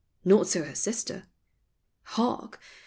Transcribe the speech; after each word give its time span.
Not 0.25 0.47
so 0.47 0.63
her 0.63 0.73
sister. 0.73 1.27
Hark 2.01 2.59